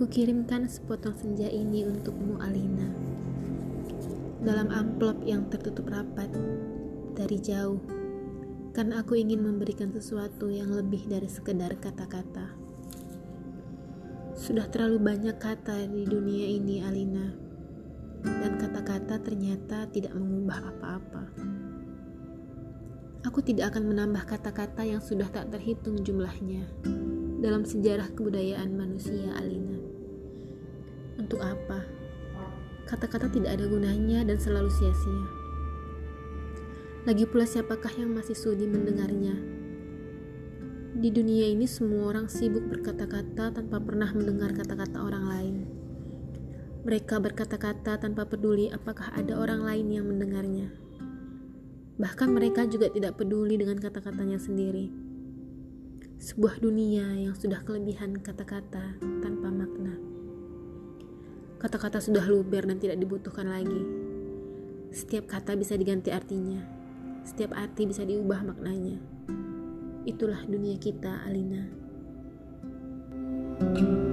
[0.00, 2.88] Kukirimkan sepotong senja ini untukmu Alina.
[4.40, 6.32] Dalam amplop yang tertutup rapat
[7.12, 7.84] Dari jauh
[8.72, 12.48] Karena aku ingin memberikan sesuatu yang lebih dari sekedar kata-kata.
[14.32, 17.36] Sudah terlalu banyak kata di dunia ini Alina
[18.24, 21.24] Dan kata-kata ternyata tidak mengubah apa-apa.
[23.28, 26.64] Aku tidak akan menambah kata-kata yang sudah tak terhitung jumlahnya
[27.40, 29.79] dalam sejarah kebudayaan manusia, Alina.
[31.30, 31.86] Untuk apa?
[32.90, 35.26] Kata-kata tidak ada gunanya dan selalu sia-sia.
[37.06, 39.38] Lagi pula siapakah yang masih sudi mendengarnya?
[40.98, 45.54] Di dunia ini semua orang sibuk berkata-kata tanpa pernah mendengar kata-kata orang lain.
[46.82, 50.74] Mereka berkata-kata tanpa peduli apakah ada orang lain yang mendengarnya.
[51.94, 55.10] Bahkan mereka juga tidak peduli dengan kata-katanya sendiri
[56.20, 59.09] sebuah dunia yang sudah kelebihan kata-kata.
[61.60, 63.84] Kata-kata sudah luber dan tidak dibutuhkan lagi.
[64.90, 66.64] Setiap kata bisa diganti artinya,
[67.22, 68.96] setiap arti bisa diubah maknanya.
[70.08, 71.78] Itulah dunia kita, Alina.
[73.60, 74.09] thank you